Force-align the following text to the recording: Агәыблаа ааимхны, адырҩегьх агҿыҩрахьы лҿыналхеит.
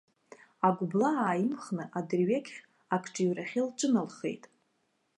Агәыблаа 0.67 1.13
ааимхны, 1.25 1.83
адырҩегьх 1.97 2.55
агҿыҩрахьы 2.95 3.61
лҿыналхеит. 3.67 4.43